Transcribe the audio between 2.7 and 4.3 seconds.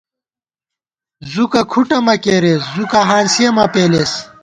زُکا ہانسِیَہ مہ پېلېس